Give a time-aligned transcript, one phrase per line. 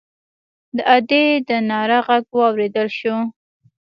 [0.75, 3.17] د ادي د ناره غږ واورېدل شو.